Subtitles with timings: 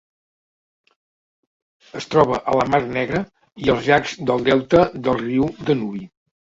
[2.01, 3.23] Es troba a la Mar Negra
[3.67, 6.07] i als llacs del delta del riu Danubi.